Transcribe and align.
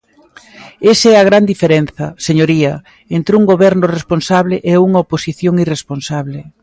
Esa 0.91 1.07
é 1.13 1.15
a 1.17 1.27
gran 1.29 1.43
diferenza, 1.51 2.05
señoría, 2.27 2.73
entre 3.17 3.33
un 3.39 3.43
goberno 3.51 3.85
responsable 3.97 4.55
e 4.71 4.73
unha 4.87 5.01
oposición 5.05 5.53
irresponsable. 5.63 6.39